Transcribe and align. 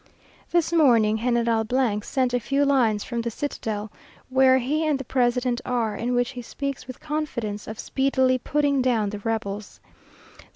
This 0.49 0.73
morning 0.73 1.17
General 1.19 1.63
sent 2.01 2.33
a 2.33 2.39
few 2.39 2.65
lines 2.65 3.03
from 3.03 3.21
the 3.21 3.29
citadel, 3.29 3.91
where 4.31 4.57
he 4.57 4.83
and 4.83 4.97
the 4.99 5.03
president 5.03 5.61
are, 5.63 5.95
in 5.95 6.15
which 6.15 6.31
he 6.31 6.41
speaks 6.41 6.87
with 6.87 6.99
confidence 6.99 7.67
of 7.67 7.77
speedily 7.77 8.39
putting 8.39 8.81
down 8.81 9.11
the 9.11 9.19
rebels. 9.19 9.79